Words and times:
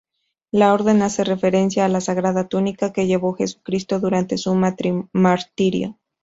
La 0.49 0.73
Orden 0.73 1.03
hace 1.03 1.23
referencia 1.23 1.85
a 1.85 1.87
la 1.87 2.01
Sagrada 2.01 2.47
Túnica 2.47 2.91
que 2.91 3.05
llevó 3.05 3.33
Jesucristo 3.35 3.99
durante 3.99 4.35
su 4.39 4.55
martirio. 5.13 5.99